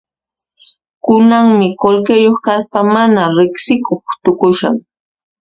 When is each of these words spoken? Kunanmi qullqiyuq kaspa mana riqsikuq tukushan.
Kunanmi 1.03 1.67
qullqiyuq 1.81 2.37
kaspa 2.45 2.81
mana 2.93 3.23
riqsikuq 3.37 4.03
tukushan. 4.23 4.75